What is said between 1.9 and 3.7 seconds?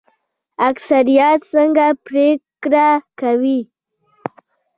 پریکړه کوي؟